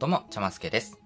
[0.00, 0.98] どうも、ちゃますけです。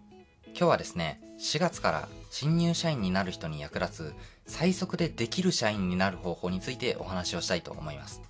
[0.46, 4.14] 今日はですね、4月から新入社員になる人に役立つ
[4.46, 8.22] 最速でできる社員になる方法についてお話をしたいと思います。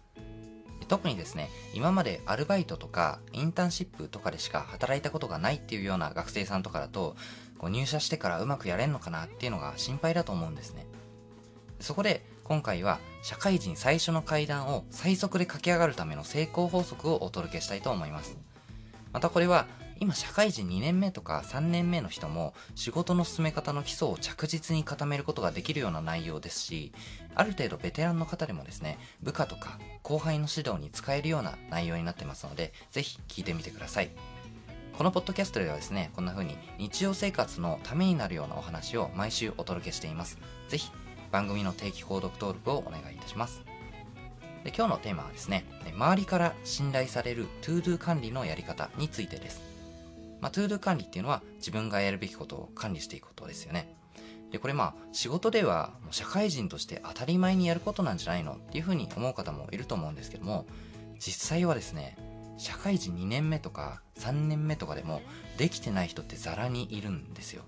[0.88, 7.14] 特にですね、今までアルバイトとかインターンシップとかでしか働いたことがないっていうような学生さんとかだと、
[7.58, 10.86] こう入社してからうまくやれんのかなっていうのが心配だと思うんですね。
[11.78, 18.38] そこで今回は社会人最初の階段を最速で駆け上がるための成功法則をお届けしたいと思います。
[19.12, 19.66] またこれは
[20.04, 26.92] 今社会人2年目とか3年目の人も仕事の進め方の基礎を着実に固めることができるような内容ですし、
[27.34, 34.10] ある程度ベテランの方でもですね、部下とか後輩の指導に使えるような内容になってますので、ぜひ聞いてみてください。
[34.98, 40.36] このポッドキャストではですね、こんな風に日常生活のためになるようなお話を毎週お届けしています。
[40.68, 40.90] ぜひ
[41.32, 43.62] 番組の定期購読登録をお願いいたします。
[44.64, 45.64] で今日のテーマはですね、
[45.94, 49.73] 周りから信頼される ToDo 管理のやり方についてです。
[50.40, 53.96] まあ、ToDo 管理っていうのは自分がやるべきことを管理していくことですよね。
[54.50, 60.66] で、これまあ仕事ではもう社会人として当たり前にやることなんじゃないのっていうふうに思う方もいると思うんですけども、
[61.18, 62.16] 実際はですね、
[62.56, 65.22] 社会人2年目とか3年目とかでも
[65.58, 67.64] できてない人ってザラにいるんですよ。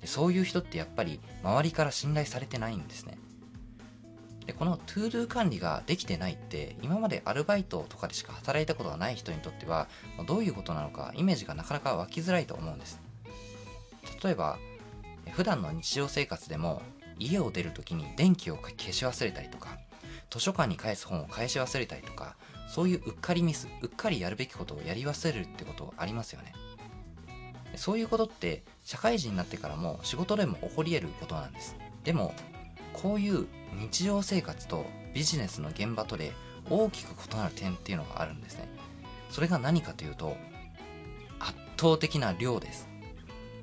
[0.00, 3.18] でそういう人ってやっぱり周りから信頼されてないんですね。
[4.50, 9.86] でこの ToDo 管理ができてないって今までアルバイトとかでしか働いたことがない人にとっては
[10.26, 13.00] どういうことなのかイメージがなかなか湧きづらいと思うんです。
[14.24, 14.58] 例えば
[15.30, 16.82] 普段の日常生活でも
[17.20, 19.78] 家を出るときに電気を消し忘れたりとか
[20.30, 22.34] 図書館に返す本を返し忘れたりとか
[22.68, 26.52] そういううっかりミスうっかりやるべきことをやり忘れるってことありますよね。
[27.76, 31.76] そういうことって社会人になってからも仕事でも起こり得ることなんです。
[32.02, 32.34] でも
[32.92, 33.46] こういう
[33.78, 36.32] 日常生活とビジネスの現場とで
[36.68, 38.68] 大きく異なる点っていうのがあるんですね。
[39.30, 40.36] それが何かというと、
[41.38, 42.88] 圧倒的な量です。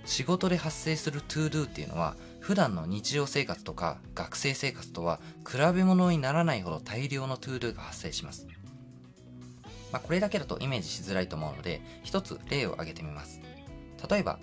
[0.05, 8.47] 仕事で発生する to do っていうのは、普段の日常生活とか学生生活とは比べ物にならないほど大量の to do が発生します。
[9.91, 13.41] まあ、これだけだとイメージしづらいと思うので、一つ例を挙げてみます。
[14.09, 14.39] 例えば、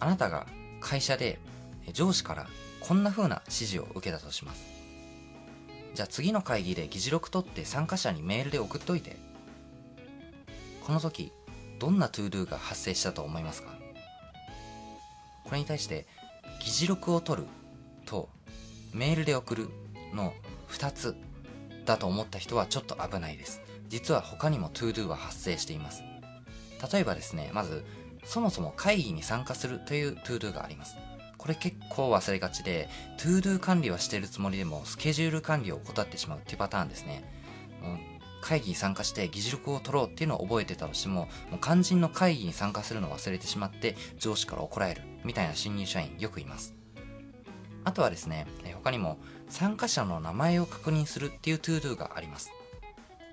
[0.00, 0.46] あなたが
[0.80, 1.38] 会社で
[1.92, 2.46] 上司から
[2.80, 4.62] こんな風な指示を受けたとします。
[5.94, 9.16] じゃあ次の会議で議事録取って参加者にメールで送っといて。
[10.86, 11.32] この時、
[11.78, 13.76] どんな ToDo が発生したと思いますか？
[15.44, 16.06] これに対して、
[16.64, 17.48] 議事録を取る
[18.06, 18.28] と
[18.92, 19.68] メールで送る
[20.14, 20.32] の
[20.70, 21.16] 2つ
[21.84, 23.60] だと思った人はちょっと危ないです。
[23.88, 26.02] 実は他にも ToDo は発生しています。
[26.92, 27.84] 例えばですね、まず、
[28.24, 30.96] そもそも会議に参加するという ToDo があります。
[31.38, 37.24] これ結構忘れがちで、 ToDo 管理はしてるつもりでも、スケジュール管理を怠ってしまうっていうパターンですね。
[38.40, 46.74] 会議に参加して議事録を取ろうっていうのを覚えてたとしても、もう肝心の会議に参加するのを忘れてしまって上司から怒られるみたいな新入社員よくいます。
[47.84, 49.18] あとはですね、他にも
[49.48, 52.50] 参加者の名前を確認するっていう ToDo があります。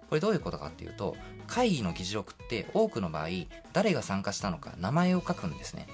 [0.10, 1.16] これどういうことかっていうと、
[1.48, 3.28] 会議の議事録って多くの場合、
[3.74, 5.88] 誰が参加したのか名前を書くんですね。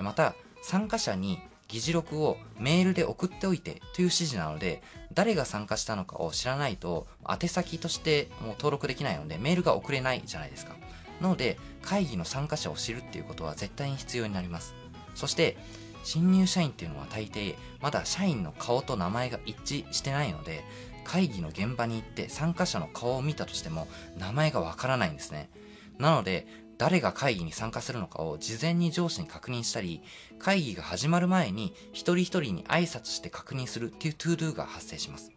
[0.00, 1.38] また、参加者に
[1.68, 4.82] 議事録をメールで送っておいてという指示なので、
[5.12, 10.76] 誰が参加したのかを知らないと、宛先としてもう登録できないので、メールが送れないじゃないですか。
[11.20, 14.74] なので、会議の参加者を知るっていうことは絶対に必要になります。
[15.14, 15.58] そして、
[16.04, 20.64] 新入社員っていうのは大抵、まだ社員の顔と名前が一致してないので、
[21.04, 25.50] 会議の現場に行って参加者の顔を見たとしても、名前がわからないんですね。
[25.98, 26.46] なので、
[26.78, 30.00] 誰が会議に参加するのかを事前に上司に確認したり、
[30.38, 35.32] 会議が始まる前に一人一人に挨拶して確認するっていう to do が発生します。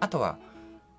[0.00, 0.38] あとは、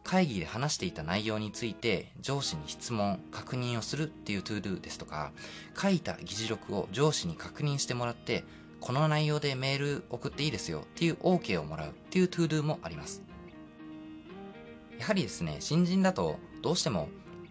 [0.06, 5.34] 会議で話していた内容について上司に質問、確認をするっていう to do ですとか、
[5.80, 8.46] 書いた議事録を上司に確認してもらって、
[8.80, 13.22] この内容でメール送っていいですよっていう OK をもらうっていう to do もあります。
[14.98, 17.10] やはりですね、新人だとどうしても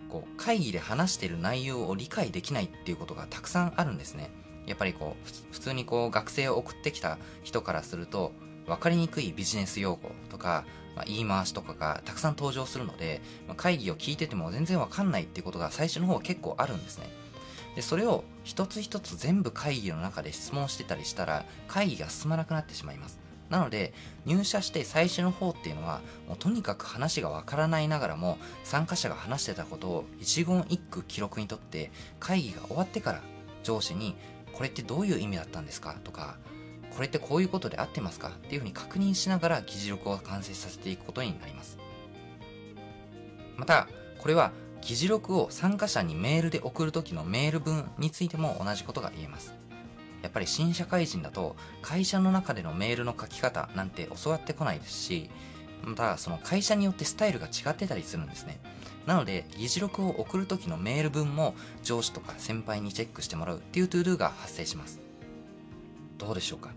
[0.09, 4.31] こう会議で話してる内容を理解できないっていうことがたくさんあるんですね。
[4.67, 8.33] やっぱりこう、普通にこう学生を送ってきた人からすると、
[8.67, 10.65] 分かりにくいビジネス用語とか、
[10.97, 17.09] まあ、言い回しとかがたくさん登場するので、まあ、会議を聞いてても全然わかんないっていうことが最初の方は結構あるんですね。
[17.77, 23.26] で、それを一つ一つ全部会議の中で質問してたりしたら、会議が進まなくなってしまいます。
[23.51, 23.93] なので、
[24.25, 33.23] 入社して最初の方っていうのは、もうとにかく話がわからないながらも、参加者が話してたことを一言一句記録にとって、会議が終わってから
[33.63, 34.17] 上司に、
[34.53, 35.97] これってどういう意味だったんですか？
[36.03, 36.39] とか、
[36.95, 38.31] これってこういうことで合ってますか？
[38.31, 41.79] っていうふうに確認しながら議事録を完成させていくことになります。
[43.57, 43.87] また、
[44.19, 49.55] これは議事録を参加者にメールで送る時のメール文についても同じことが言えます。
[50.23, 55.31] やっぱり新社会人だと会社の中でのメールの書き方なんて教わってこないですし
[55.85, 58.59] またその会社によってスタイルが違ってたりするんですね。
[59.07, 61.55] なので議事録を送る時のメール文も
[61.85, 65.01] 上司とか先輩にチェックしてもらうっていう ToDo が発生します。
[66.19, 66.71] どうでしょうか？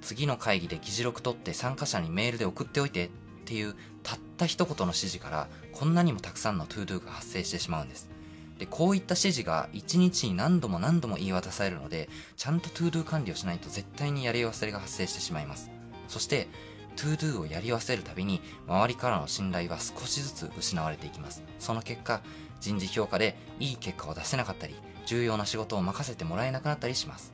[0.00, 3.10] 次の会議で議事録取って参加者にメールで送っておいてっ
[3.44, 8.10] ていうたった一言の指示からこんなにもたくさんの ToDo が発生してしまうんです。
[8.58, 15.70] でこういった指示が1日に何度も何度も言い渡されるのでちゃんと ToDo 管理をしないと絶対にやり忘れが発生してしまいます。
[16.08, 16.48] そして
[16.96, 21.42] ToDo をやり忘れるたびに周りからの信頼は少しずつ失われていきます。
[21.58, 22.20] その結果
[22.60, 24.74] 人事評価でいい結果を出せなかったり
[25.06, 27.32] 重要な仕事を任せてもらえなくなったりします。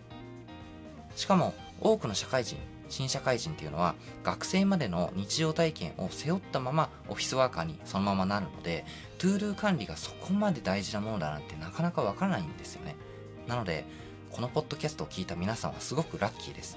[1.16, 2.56] しかも多くの社会人
[2.90, 8.84] 新社会人っていうのは学生までの日常体験を背負ったままオフィスワーカーにそのままなるので
[9.18, 12.96] ToDo 管理がそこまで大事なものだなんてなかなかわからないんですよね。
[13.46, 13.86] なので
[14.30, 16.76] このポッドキャストを聞いた皆さんはすごくラッキーです。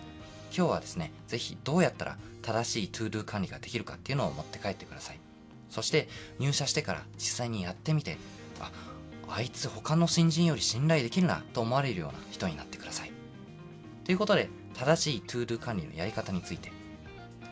[0.56, 5.20] 今日はですねぜひどうやったら正しい ToDo 管理ができるかっていうのを持って帰ってください。
[5.70, 6.08] そして
[6.38, 8.18] 入社してから実際にやってみて
[8.60, 8.72] あ
[9.28, 13.12] あいつ他の新人より信頼できるなと思われるような人になってください。
[14.06, 16.72] ということで正しい ToDo 管理のやり方について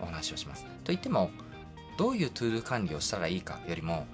[0.02, 0.66] お話をします。
[0.84, 1.32] といっても、
[1.98, 4.06] どういう ToDo 管理をしたらいいかよりも、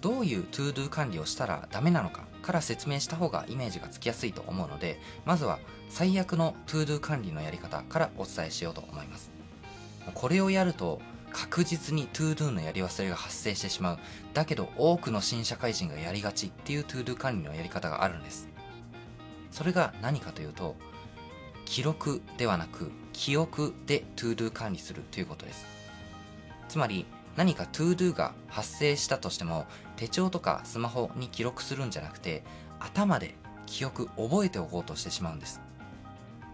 [0.00, 5.58] どういう ToDo 管理をしたらダメなのかから説明した方がイメージがつきやすいと思うので、まずは
[5.88, 9.30] 最悪の ToDo 管理のやり方からお伝えしようと思います。
[10.12, 11.00] これをやると
[11.32, 13.98] 確実に ToDo のやり忘れが発生してしまう。
[14.34, 18.48] だけど多くの新社会人がやりがちっていう ToDo 管理のやり方があるんです。
[19.50, 20.76] それが何かというと、
[21.64, 25.66] 記録ではなく記憶で ToDo 管理するということです。
[26.68, 27.06] つまり
[27.36, 29.66] 何か ToDo が発生したとしても
[29.96, 32.42] 手帳とかスマホに記録するんじゃなくて
[32.80, 33.34] 頭で
[33.66, 35.60] 記憶覚えておこうとしてしまうんです。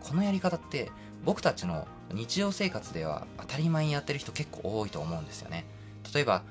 [0.01, 0.91] このやり方って
[1.25, 5.67] 僕たちの日常生活では当たり前にやってる人結構多いと思うんですよね。
[6.15, 6.43] 例えば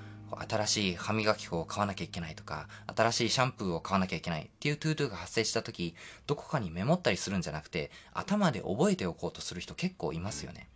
[0.47, 5.95] 新しい歯磨き粉を買わなきゃいけないとか、新しいシャンプーを買わなきゃいけないっていうトゥートゥが発生した時、
[6.27, 10.67] どこかにメモったりするんじゃなくて、頭で覚えておこうとする人結構いますよね。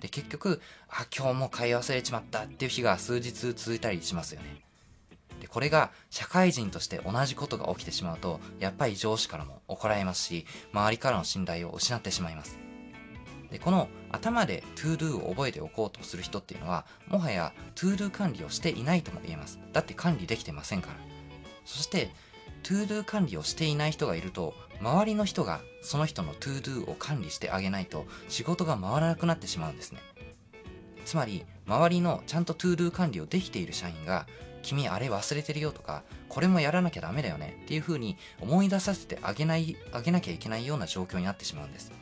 [0.00, 4.62] で、結局、あ、今日も買い忘れちまったっていう日が数日続いたりしますよね。
[5.40, 12.65] で、これが社会人として同じことが起きてしまうと、やっぱり上司からも怒られますし、周りからの信頼を失ってしまいます。
[13.50, 19.58] でこの頭で ToDo を覚えておこうとする人っていうのはもはや ToDo 管理をしていないとも言えます。
[19.72, 20.96] だって管理できてませんから。
[21.64, 22.10] そして
[22.62, 30.00] ToDo 管理をしていない人がいると周りの人がその人の ToDo を管理してあげないと仕事が回らなくなってしまうんですね。
[31.04, 34.26] つまり周りのちゃんと ToDo 管理をできている社員が
[34.62, 41.92] 君あれ忘れてるよとかこれもやらなきゃダメだよねっていう風に思い出させてあげないあげなきゃいけないような状況になってしまうんです。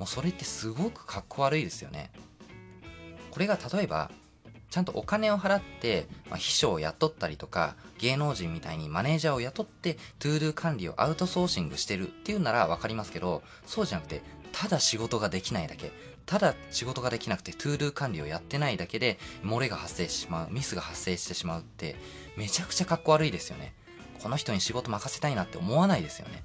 [0.00, 2.10] もうそれってすごくかっこ悪いですよね。
[3.30, 4.10] これが例えば
[4.70, 15.92] ちゃんとお金を払って、まあ、秘書を雇ったりとか芸能人みたいにマネージャーを雇って ToDo 管理をアウトソーシングしてるっていうなら分かりますけどそうじゃなくてただ仕事ができないだけ
[16.24, 21.96] ただ仕事ができなくて ToDo 管理をやってないだけで漏れが発生してしまうミスが発生してしまうって
[22.36, 23.74] めちゃくちゃかっこ悪いですよね。
[24.22, 26.42] この人に仕事任せたいなって思わないですよね。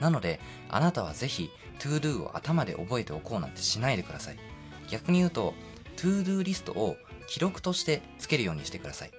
[0.00, 4.38] なのであなたはぜひ ToDo を頭で覚えておこうなんてしないでください。
[4.88, 5.54] 逆に言うと
[5.96, 6.96] ToDo リストを
[7.26, 9.10] 記録としてつけるようにしてください。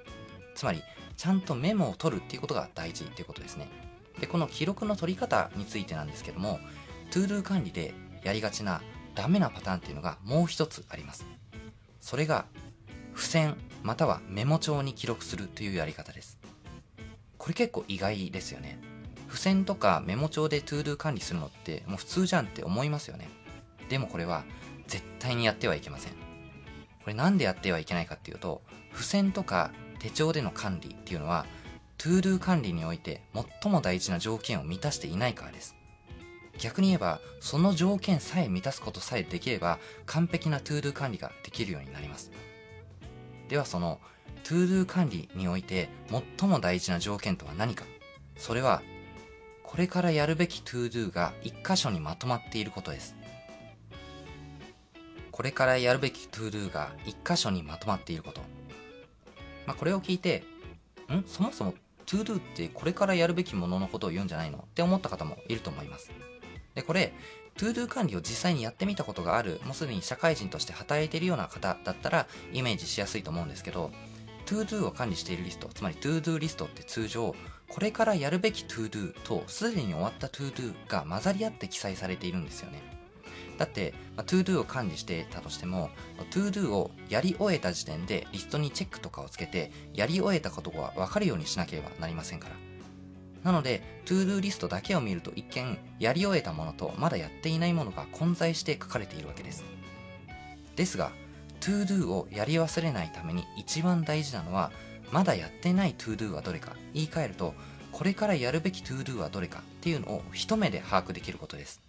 [0.55, 0.81] つまり
[1.17, 3.67] ちゃんとメモを取るっていうことが大事っていうことですね。
[4.19, 6.59] でこの記録の取り方についてなんですけども
[7.11, 8.81] ToDo 管理でやりがちな
[9.15, 11.25] ダメなパターンっていうのがもう一つあります。
[11.99, 12.45] それが
[13.15, 16.37] 付箋またはメモ帳に記録するというやり方です。
[17.37, 18.79] これ結構意外ですよね。
[19.31, 23.29] 付箋とかメモ帳で ToDo 管理するのってもう普通じゃんって思いますよね。
[23.87, 24.43] でもこれは
[24.87, 26.11] 絶対にやってはいけません。
[26.11, 26.17] こ
[27.07, 28.61] れなんでやってはいけないかっていうと、
[28.91, 31.45] 付箋とか手帳での管理っていうのは
[31.97, 33.21] ToDo 管理において
[33.61, 35.77] 最も大事な条件を満たしていないからです。
[36.59, 42.31] 逆に言えば、その条件さえ満たすことさえできれば、完璧な ToDo 管理ができるようになります。
[43.47, 44.01] ではその
[44.43, 45.87] ToDo 管理において
[46.37, 47.85] 最も大事な条件とは何か
[48.37, 48.81] それは
[49.71, 53.15] これからやるべき ToDo が一箇所にまとまっていることです。
[55.31, 58.41] これからやるべき ToDo が一箇所にまとまっていること。
[59.65, 60.43] まあ、これを聞いて、
[61.09, 61.23] ん？
[61.25, 61.73] そもそも
[62.05, 64.57] ToDo ってこれからやるべきもののことを言うんじゃないの？
[64.57, 66.11] って思った方もいると思います。
[66.75, 67.13] で、これ、
[67.55, 73.89] ToDo 管理を実際にやってみたことがある、もうすでに社会人として働いているような方だったらイメージしやすいと思うんですけど、
[74.45, 77.33] ToDo を管理しているリスト、つまり ToDo リストって通常、
[77.71, 82.83] これからやるべき ToDo とすでに終わった ToDo が混ざり合って記載されているんですよね。
[83.57, 85.89] だって、まあ、ToDo を管理してたとしても、
[86.31, 92.55] ToDo をやり終えた時点でリストにチェックとかをつけて、やり終えたことがわかるようにしなければなりませんから。
[93.43, 99.63] なので、ToDo リストだけを見ると一見、やり終えたものとまだやっていないものが混在して書かれているわけです。
[100.75, 101.13] ですが、
[101.61, 104.73] ToDo をやり忘れないために一番大事なのは、
[105.11, 107.53] まだやってない ToDo はどれか、言い換えると、
[107.91, 111.81] これからやるべき ToDo はどれかっていうのを一目で把握できることです。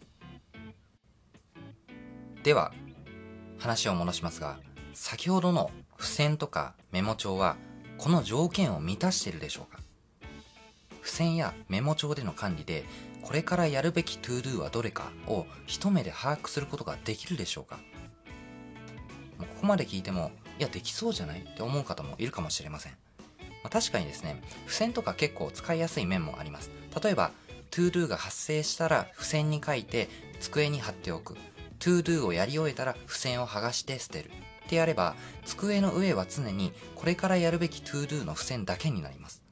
[2.42, 2.73] では、
[3.59, 4.59] 話を戻しますが、
[4.95, 7.57] 先ほどの付箋とかメモ帳は、
[7.99, 9.81] この条件を満たしているでしょうか？
[11.02, 12.85] 付箋やメモ帳での管理で、
[13.23, 17.78] これからやるべき ToDo はどれかを一目で把握することができるでしょうか？
[19.38, 21.42] ここまで聞いても、いや、できそうじゃない？
[21.42, 22.97] って思う方もいるかもしれません。
[23.62, 26.71] まあ、確かにですね、付箋とか結構使いやすい面もあります。
[27.02, 27.31] 例えば、
[27.71, 30.09] ToDo が発生したら付箋に書いて
[30.40, 31.37] 机に貼っておく。
[31.78, 34.31] ToDo をやり終えたら付箋を剥がして捨てる。
[34.66, 39.42] ってやれば、机の上は常にこれからやるべき ToDo の付箋だけになります。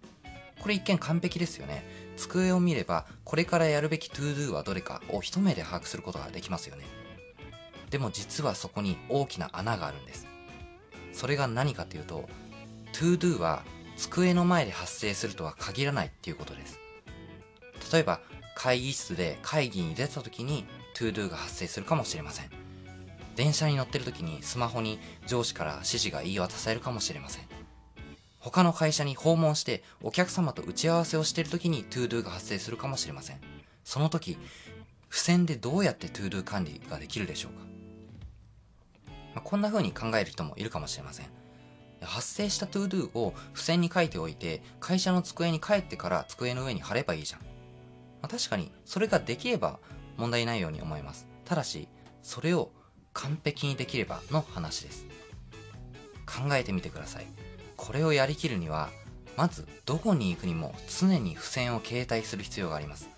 [0.61, 1.85] これ一見完璧ですよね。
[2.17, 6.85] 机を見れば、これからやるべき ToDo はどれかを一目で把握することができますよね。
[7.91, 10.27] でも実はそこに大きな穴があるんです。
[11.13, 12.29] それが何かというと、
[12.93, 13.65] ToDo は
[14.01, 16.81] 机の前で発生するとは限らないっていうことです。
[17.93, 18.21] 例えば、
[18.55, 20.65] 会議室で会議に出た時に
[20.97, 22.51] ToDo が発生するかもしれません。
[23.37, 27.45] 電車に乗ってる時にスマホに上司から指示が言い渡されるかもしれません。
[28.39, 33.41] 他の会社に訪問してお客様と打ち合わせをしている時に ToDo が発生するかもしれません。
[33.85, 34.39] その時、
[35.11, 37.67] 付箋でどうやって ToDo 管理ができるでしょうか、
[39.35, 41.40] まあ、こんな風に考える人もいるかもしれません。
[42.03, 47.41] 発生した ToDo を付箋に書いておいて、会社の机に帰ってから机の上に貼ればいいじゃん。
[47.41, 47.47] ま
[48.23, 49.79] あ、確かに、それができれば
[50.17, 51.27] 問題ないように思います。
[51.45, 51.89] ただし、
[52.23, 52.71] それを
[53.13, 55.07] 完璧にできればの話です。
[56.27, 57.27] 考えてみてください。
[57.77, 58.91] これをやりきるには、
[59.37, 63.09] まずどこに行くにも常に付箋を携帯する必要があります。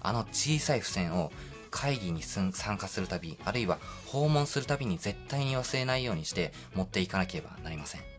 [0.00, 1.32] あの小さい付箋を
[1.70, 8.11] 会議に参加するたび、あるいは訪問するたびに絶対に忘れないようにして持っていかなければなりません。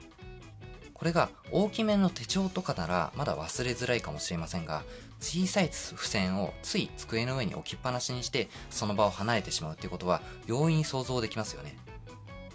[1.04, 4.84] これが大きめの手帳とかならまだ忘れづらいかもしれませんが、
[5.20, 11.76] 小さい付箋をつい机の上に置きっぱなしにしてその場を離れてしまうということは容易に想像できますよね。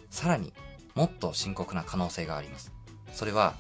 [0.09, 0.55] さらに
[0.95, 2.73] もっと深刻な可能性があります。
[3.13, 3.53] それは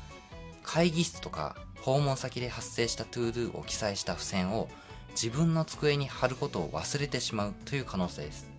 [0.63, 4.71] 会議室とか訪問先で発生した ToDo を記載した付箋を
[5.11, 8.51] 自分の机に貼ることを忘れてしまうという可能性です。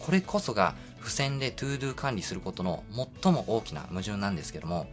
[0.00, 2.82] これこそが付箋で ToDo 管理することの
[3.22, 4.86] 最も大きな矛盾なんですけども、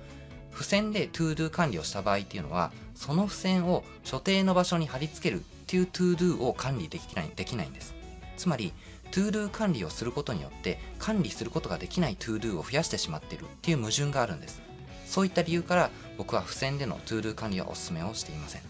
[0.51, 7.93] 付箋で ToDo 管理をした場合っていうのは、その付箋を所定の場所に貼り付けるっていう ToDo を管理できない、できないんです。
[8.37, 8.73] つまり、
[9.11, 14.61] ToDo 管理をすることによって管理することができない ToDo を増やしてしまっているっていう矛盾があるんです。
[15.05, 18.61] そういった理由から僕は付箋での ToDo 管理はお勧めをしていません。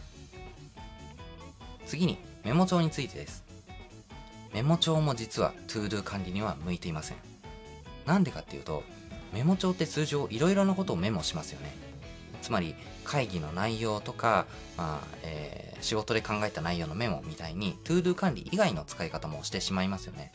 [1.86, 3.44] 次にメモ帳についてです。
[4.54, 7.18] メモ帳も実は ToDo 管理には向いていません。
[8.06, 8.84] なんでかっていうと、
[9.34, 11.74] メモ帳って通常いろいろなことをメモしますよね。
[12.42, 14.46] つまり会議の内容とか、
[14.78, 20.32] まあえー、仕事で考えた内容のメモみたいに ToDo 管理以外の使い方もしてしまいますよね。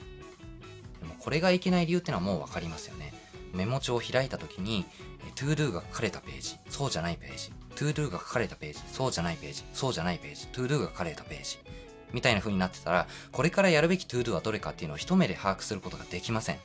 [1.00, 3.14] でもこれがいけない理由ってのはもうわかりますよね。
[3.52, 4.84] メモ帳を開いた時に
[5.36, 11.58] ToDo が書かれたページ、そうじゃないページ、ToDo が書かれたページ、そうじゃないページ、そうじゃないページ、ToDo が書かれたページ、
[12.12, 16.58] みたいな風になってたら、これからやるべき ToDo はどれかっていうのを一目で把握することができません。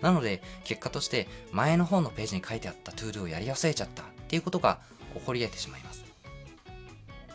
[0.00, 4.80] なので、結果として前の方のページに書いてあった ToDo をやり忘れちゃったっていうことが
[5.14, 6.04] 起こり得てしまいます。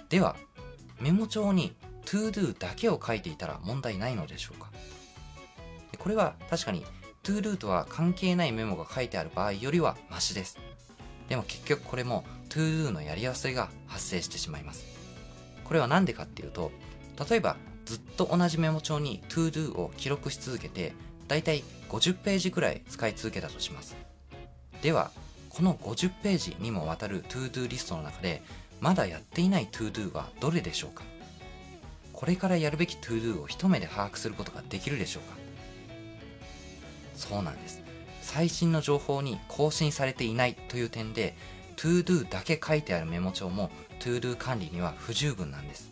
[0.09, 0.35] では、
[0.99, 1.75] メモ帳に
[2.05, 4.69] ToDo だけを書いていたら問題ないのでしょうか？
[5.97, 6.85] これは確かに
[7.23, 10.57] ToDo とは関係ないメモが書いてある場合よりはマシです。
[11.29, 14.85] でも結局これも ToDo のやり忘れが発生してしまいます。
[15.63, 16.71] これは何でかっていうと、
[17.29, 20.93] 例えばずっと同じメモ帳に ToDo を記録し続けて、
[21.31, 23.95] だいたい50ページくらい使い続けたとします。
[24.81, 25.11] では、
[25.47, 28.41] この50ページにもわたる ToDo リストの中で、
[28.81, 31.05] まだやっていない ToDo はどれでしょうか？
[32.11, 35.37] これからやるべき ToDo を一目で把握することができるでしょうか？
[37.15, 37.81] そうなんです。
[38.21, 41.37] 最新の情報に更新されていないという点で、
[41.77, 43.71] ToDo だけ書いてあるメモ帳も
[44.01, 45.91] ToDo 管理には不十分なんです。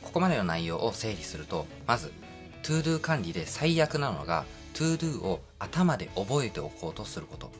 [0.00, 2.10] ここまでの内容を整理すると、まず
[2.64, 7.52] ToDo 管理で最悪なのが ToDo を頭で覚えておこうとすること。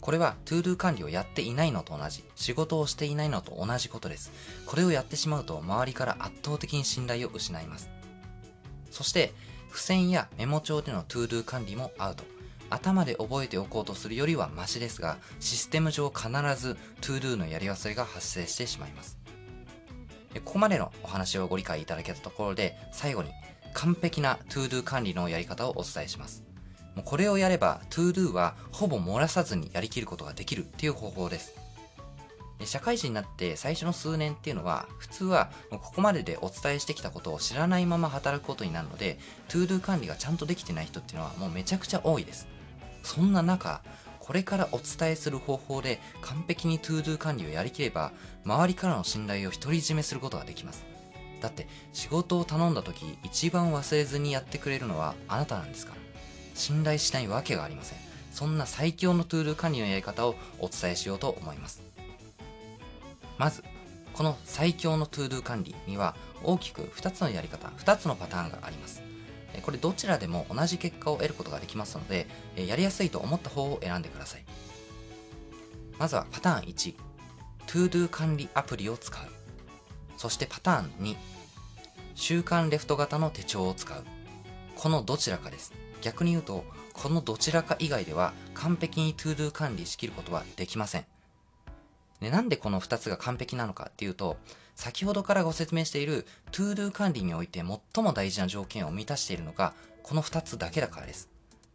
[0.00, 4.30] これは ToDo 管理をやっていないのと同じ、仕事をしていないのと同じことです。
[4.64, 7.90] これをやってしまうと周りから圧倒的に信頼を失います。
[8.92, 9.34] そして、
[9.68, 12.24] 付箋やメモ帳での ToDo 管理もアウト。
[12.70, 19.18] 頭で覚えておこうとするよりはマシですが、システム上必ず ToDo のやり忘れが発生してしまいます。
[20.44, 23.30] ここまでのお話をご理解いただけたところで、最後に
[23.78, 26.42] 完璧な ToDo 管理のやり方をお伝えします。
[26.96, 31.54] もうこれをやれば ToDo はほぼ漏らさずにやりきることができるっていう方法です。
[32.64, 39.16] 社会人になって最初の数年っていうのは普通はここまででお伝えしてきたことを知らないまま働くことになるので
[39.48, 42.48] ToDo 管理がちゃんとできてない人っていうのはもうめちゃくちゃ多いです。
[43.04, 43.80] そんな中、
[44.18, 48.10] これからお伝えする方法で完璧に ToDo 管理をやりきれば
[48.44, 50.97] 周りからの信頼を独り占めすることができます。
[51.40, 55.98] だって仕事を頼んだ時一番忘れずにやってくれるのはあなたなんですから。
[56.54, 57.98] 信頼しないわけがありません。
[58.32, 61.82] そんな最強の ToDo 管理のやり方をお伝えしようと思います。
[63.38, 63.62] まず
[64.12, 69.02] この最強の ToDo 管理には大きく2つのやり方2つのパターンがあります。
[69.62, 72.26] これどちらでも同じ結果を得ることができますので
[72.56, 74.44] やりやすいと思った方を選んでください。
[75.98, 76.94] まずはパターン1
[77.66, 79.37] ToDo 管理アプリを使う。
[80.18, 81.16] そしてパターン2
[82.14, 84.04] 週刊レフト型の手帳を使う。
[84.76, 85.72] このどちらかです。
[86.02, 91.06] 逆に言うとこのどちらか以外では完璧に ToDo 管理しきることはできません。
[92.20, 94.36] でなんでこの2つが完璧なのかっていうと
[94.74, 97.60] 先ほどからご説明している ToDo 管理において
[97.94, 99.72] 最も大事な条件を満たしているのが
[100.02, 101.30] この2つだけだからです。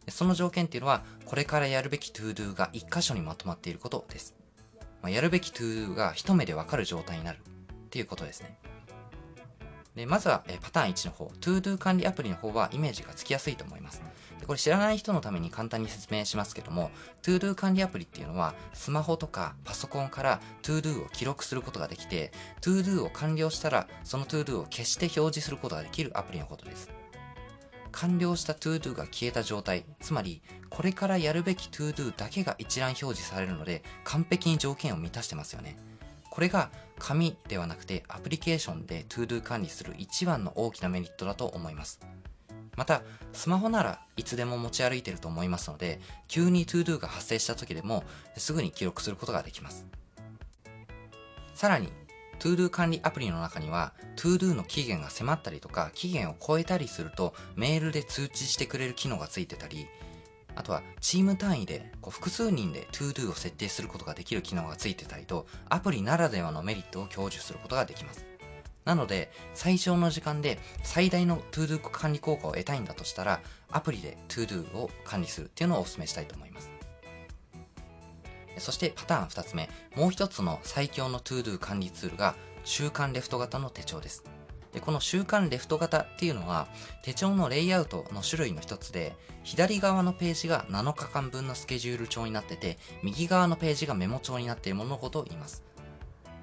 [0.08, 4.34] その条件っていうのはこれからやるべき ToDo が1箇所にまとまっていることです、
[5.00, 7.38] まあ、やるべき ToDo が一目でわかる状態になる。
[7.94, 8.58] っていうことですね。
[9.94, 14.02] でまずは、えパターン1の方、ToDo 管理アプリの方はイメージがつきやすいと思います。
[14.40, 16.90] でこれ知らない人のために簡単に説明しますけども、
[17.22, 26.90] ToDo 管理アプリっていうのは、スマホとかパソコンから ToDo を記録することができて、ToDo を完了したら、その ToDo を消して表示することができるアプリのことです。
[27.92, 35.76] 完了した ToDo が消えた状態、つまり、これからやるべき ToDo だけが一覧表示されるので、完璧に条件を満たしてますよね。
[36.34, 42.00] これが紙ではなくてアプリケーションで ToDo 管理する一番の大きなメリットだと思います。
[42.76, 43.02] また、
[43.32, 48.04] スマホならいつでも持ち歩いてると思いますので、急に ToDo が発生した時でも
[48.36, 49.86] すぐに記録することができます。
[51.54, 51.92] さらに、
[52.40, 59.86] ToDo 管理アプリの中には ToDo の期限が迫ったりとか期限を超えたりするとメールで通知してくれる機能がついてたり
[60.56, 68.24] あとはチーム単位でこう複数人で ToDo を設定することができる機能がついてたりとアプリならではのメリットを享受することができます。
[68.84, 73.40] なので最小の時間で最大の ToDo 管理効果を得たいんだとしたら
[73.70, 76.70] アプリで ToDo を管理するっていうのをお勧めしたいと思います。
[78.58, 84.22] そしてパターン2つ目、もう一つの最強の ToDo 管理ツールが週間レフト型の手帳です。
[84.74, 86.66] で、この週間レフト型っていうのは
[87.02, 95.62] 手帳のレイアウトの種類の一つで、左側のページが7日間分のスケジュール帳になってて、右側のページがメモ帳になっているもののことを言います。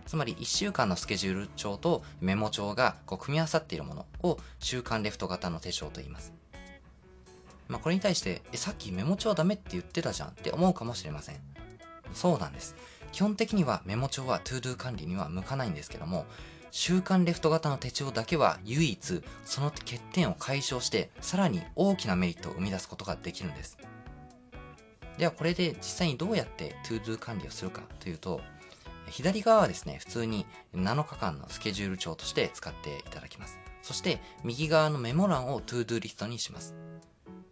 [0.06, 6.34] つまり1週間のスケジュール帳とメモ帳がこう組み合わさっているものを週間レフト型の手帳と言います。
[7.67, 11.39] まあ、これに対して、え、さっきメモ帳ダメって言ってたじゃんって思うかもしれません。
[12.13, 12.76] そうなんです。
[13.12, 16.26] 基本的にはメモ帳は ToDo 管理には向かないんですけども、
[16.72, 23.78] 週刊レフト型の手帳だけは唯一その欠点を解消してさらに大きなメリットを生み出すことができるんです。
[25.18, 28.42] ではこれで実際にどうやって ToDo 管理をするかというと
[29.08, 33.60] 左側はですね普通に7日間のスケジュール帳として使っていただきます。
[33.82, 36.74] そして右側のメモ欄を ToDo リストにします。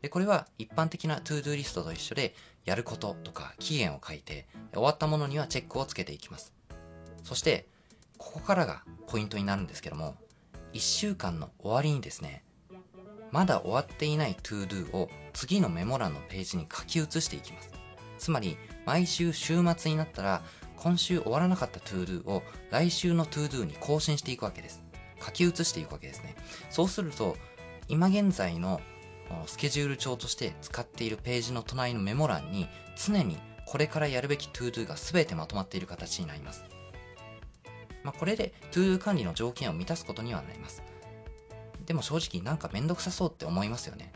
[0.02, 6.54] でこれは一般的な ToDo リストと一緒でやることとか期限を書いて終わったものにはチェックをつけていきます。
[7.24, 7.68] そして
[8.20, 10.16] ここからがポイントになるんですけども、
[10.74, 12.44] 1週間の終わりにですね、
[13.32, 17.72] まだ終わっていない ToDo を次のメモ欄のページに書き写していきます。
[18.20, 20.44] つまり、毎週週末になったら、
[20.78, 24.84] 今週終わらなかった ToDo を来週の ToDo に更新していくわけです。
[25.24, 26.36] 書き写していくわけですね。
[26.70, 27.38] そうすると、
[27.88, 28.82] 今現在の
[29.48, 36.64] スケジュール帳として使っているページの隣のメモ欄に常にこれからやるべき ToDo が全てまとまっている形になります。
[38.04, 40.84] まあ、これで ToDo 管理の条件を満たすことにはなります。
[41.86, 44.12] でも正直なんかめんどくさそうって思いますよね。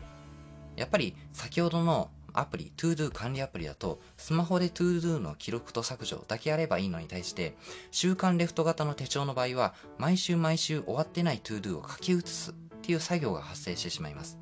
[0.76, 7.56] やっぱり先ほどのアプリ、ToDo 管理アプリだと、スマホで ToDo の記録と削除だけやればいいのに対して、
[7.92, 14.36] 週間レフト型の手帳の場合は、毎週毎週終わってない ToDo を書き写すっていう作業が発生してしまいます。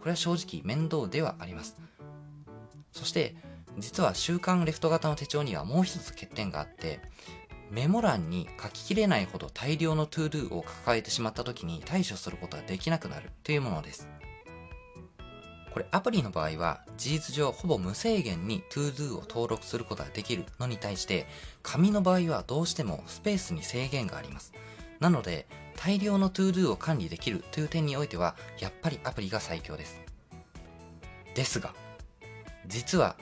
[0.00, 1.76] これは正直面倒ではあります。
[2.90, 3.36] そして、
[3.78, 7.00] 実は週間レフト型の手帳にはもう一つ欠点があって、
[7.70, 14.08] メモ欄に書ききれないほど大量の ToDo を抱えてしまった時に対処することができなくなるというものです。
[15.72, 21.28] これアプリの場合は事実上ほぼ無制限に ToDo を登録することができるのに対して
[21.62, 24.52] 紙の場合はどうしてもスペースに制限があります。
[24.98, 30.00] なので大量の ToDo を管理できるという点においてはやっぱりアプリが最強です。
[31.36, 31.72] ですが
[32.66, 33.16] 実は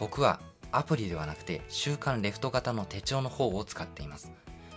[0.00, 0.40] 僕は
[0.76, 4.32] アプリではなくて週刊レフト型の手帳の方を使っています。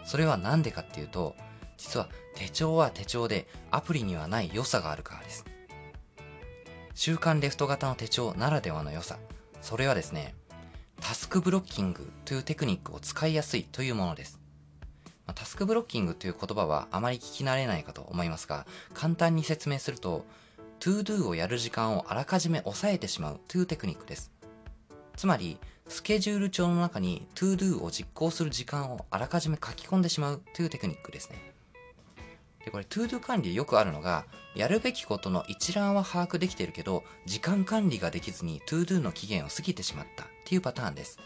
[0.06, 1.36] それは何でかっていうと
[1.78, 5.46] 実は手帳は手帳でアプリにはない良さがあるからです。
[6.94, 9.20] 週刊レフト型の手帳ならではの良さ。
[9.62, 10.34] それはですね、
[11.00, 14.40] タスクブロッキングというテクニックを使いやすいというものです。
[15.36, 20.26] タスクブロッキングという言葉はあまり聞き慣れないかと思いますが、簡単に説明すると、
[20.80, 24.32] to do をやる時間をあらかじめ抑えてしまうというテクニックです。
[25.18, 31.54] つまり、スケジュール帳の中に to do を実行する時間をあらかじめ書き込んでしまうというテクニックですね。
[32.64, 41.18] で、これ ToDo 管理でよくあるのが、やるべきことの一覧は把握できてるけど、時間管理ができずに ToDo の期限を過ぎてしまったっていうパターンです。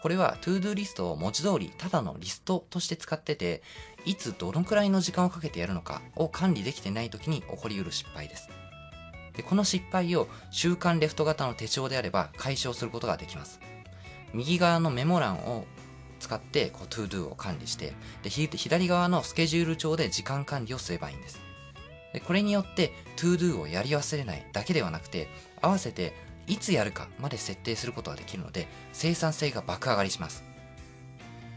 [0.00, 3.62] これは ToDo リストを文字通りただのリストとして使ってて、
[4.06, 8.48] いつどのくらいの時間をかけてやるのかを管理できてない時に起こりうる失敗です。
[9.36, 13.60] でこの失敗を週刊レフト型の手帳であれば解消することができます。
[14.34, 15.64] 右側のメモ欄を
[16.18, 17.92] 使ってこう ToDo を管理して
[18.22, 21.40] で左側のスケジュール帳で時間管理をすればいいんです
[22.12, 25.28] でこれによって ToDo をやり忘れないだけではなくて
[25.60, 26.14] 合わせて
[26.46, 30.44] いつやるかまで設定することができるので生産性が爆上がりします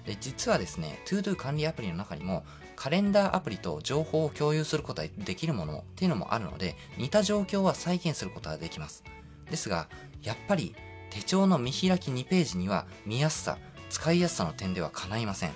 [0.05, 2.43] で実はですね ToDo 管理アプリの中にも
[2.77, 9.03] カレンダーアプリと情報を共有することができるものっていうのもあるので似た状況は再現することができます
[9.51, 9.89] ですが
[10.23, 10.73] やっぱり
[11.09, 13.57] 手帳の見開き2ページには見やすさ
[13.89, 15.51] 使いやすさの点では叶いません。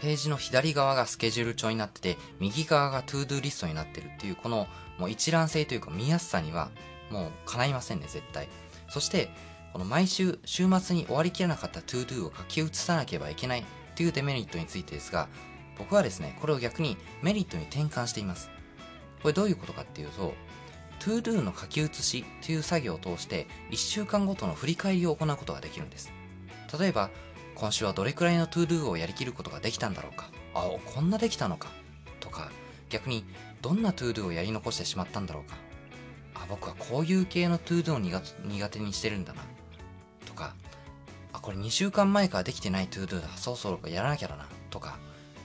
[0.00, 4.66] ページの左側がスケジュール帳になってて、右側が ToDo リストになってるっていう、この
[4.98, 6.70] もう一覧性というか見やすさには
[7.10, 8.48] もう叶いませんね、絶対。
[8.88, 9.30] そして、
[9.72, 13.64] この毎週、週末に終わりきらなかった ToDo を書き写さなければいけない
[14.00, 15.28] っていうデメリットについてですが、
[15.76, 18.48] 僕はですね、これを逆にメリットに転換しています。
[19.20, 20.32] これどういうことかっていうと、
[21.00, 26.10] ToDo の書き写しという作業を通して1週間ごとの振り返りを行うことができるんです。
[26.78, 27.10] 例えば、
[27.54, 30.30] 今週はどれくらいの ToDo をやりきることができたんだろうか。
[30.54, 31.68] あ、こんなできたのか。
[32.20, 32.50] とか、
[32.88, 33.26] 逆に、
[33.60, 35.56] どんな ToDo をやり残してしまったんだろうか。
[36.36, 39.42] あ、僕はこういう系の ToDo を苦手にしてるんだな。
[41.42, 43.28] これ2週間前からできてない ToDo だ。
[43.36, 44.46] そろそろやらなきゃだな。
[44.70, 44.98] とか、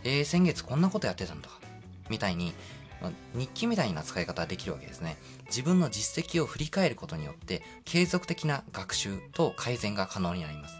[0.03, 1.49] えー、先月こんなことやってたんだ。
[2.09, 2.53] みたいに、
[3.33, 5.17] 日記みたいな使い方ができるわけですね。
[5.47, 10.75] 自分の実績を振り返ることによって、継続的な学習と改善が可能になります。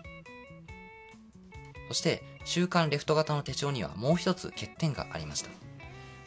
[1.88, 5.50] そして週刊レフト型の手帳にはもう一つ欠点がありました。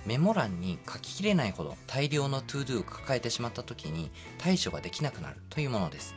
[0.06, 6.14] メモ欄に書ききれないほど大量の ToDo を抱えてしまった時に対処ができなくなるというものです。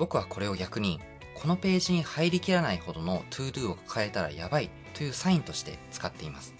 [0.00, 0.98] 僕はこれを逆に
[1.34, 6.54] このページに入りきらないほどの ToDo を抱えたらやばいというサインとして使っています。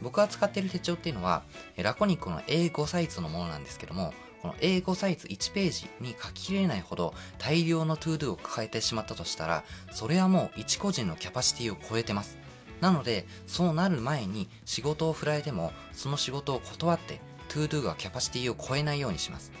[0.00, 1.42] 僕が使っている手帳っていうのは
[1.76, 12.38] ラコニックの A5 サイズのものなんですけどもこの英語サイズ1ページに書ききれないほど大量の ToDo を抱えてしまったとしたら、それはもう一個人のキャパシティを超えてます。
[12.80, 19.52] なので、そうなる前に仕事を振られても、その仕事を断って ToDo がキャパシティを超えないようにします。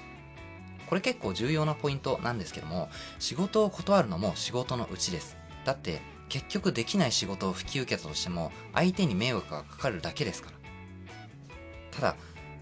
[0.90, 5.36] これ結構重要なポイントなんですけども、仕事を断るのも仕事のうちです。
[5.64, 10.56] だって、結局できない仕事を引き受けたとしても、相手に迷惑がかかるだけですから。
[11.92, 12.16] ただ、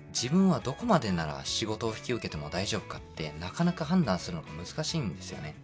[0.09, 5.55] 自分はどこまでなら仕事を引き受けても大丈夫かってなかなか判断するのが難しいんですよね。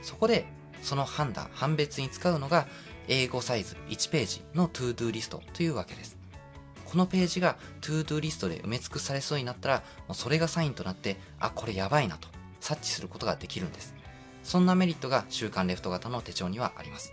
[0.00, 0.46] そこで、
[0.80, 2.66] その判断、判別に使うのが
[3.08, 6.19] 英語サイズ1ページの ToDo リストというわけです。
[6.90, 9.76] このページが ToDo リストで埋め尽くされそうになったら、
[10.08, 12.26] もうそれがサインとなって、あ、これやばいなと
[12.60, 13.94] 察知することができるんです。
[14.42, 17.12] そんなメリットが週刊レフト型の手帳にはあります。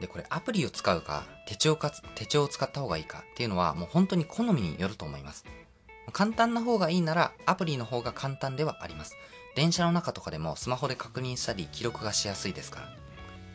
[0.00, 5.44] で、これアプリを使うか、手帳か、手帳を使った方がいいかっていうのはもう本当に好みによると思います。
[6.12, 9.16] 簡単な方がいいならアプリの方が簡単ではあります。
[9.56, 12.97] 電車の中とかでもスマホで確認したり記録がしやすいですから。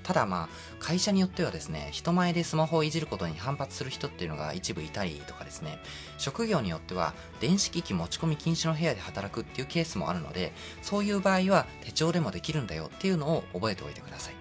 [0.04, 5.80] ただまあ、会社によってはですね、人前でスマホをいじることに反発する人っていうのが一部いたりとかですね、
[6.18, 14.34] 職業によっては電子機器持ち込み禁止の部屋で働くっていうケースもあるので、そういう場合は手帳でもできるんだよっていうのを覚えておいてください。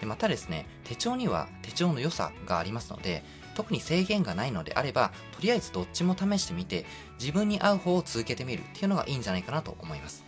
[0.00, 6.86] でまたですね、手帳には手帳の良さがありますので、特に制限がないのであれば、とりあえずどっちも試してみて、
[7.18, 10.24] 自分に合う方を続けてみるっていうのがいいんじゃないかなと思います。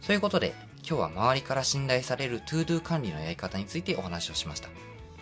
[0.00, 4.68] そういうことで、今日は周りから信頼される ToDo 管理のやり方についてお話をしました。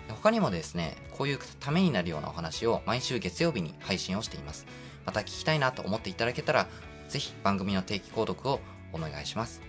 [0.09, 4.67] 他にもですね、こういうためになるようなお話を毎週月曜日に配信をしています。
[5.05, 6.67] また聞きたいなと思っていただけたら、
[7.11, 8.61] ぜひ番組の定期購読を
[8.95, 9.61] お願いします。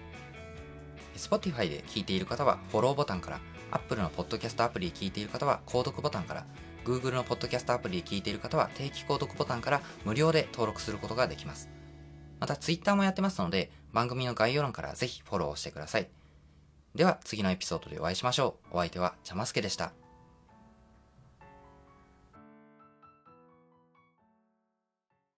[1.18, 6.46] Spotify で聞いている方はフォローボタンから、Apple のポッドキャストアプリで聞いている方は購読ボタンから、
[6.86, 11.70] Google のポッドキャストアプリで聞いている方は定期購読ボタンから無料で登録することができます。
[12.40, 16.10] また Twitter もやってますので、番組の概要欄からぜひフォローしてください。
[16.96, 18.76] では次のエピソードでお会いしましょう。
[18.76, 20.01] お相手はちゃますけでした。